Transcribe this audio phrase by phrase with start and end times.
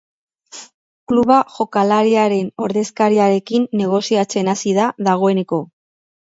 [1.11, 5.65] Kluba jokalariaren ordezkariarekin negoziatzen hasi da dagoeneko.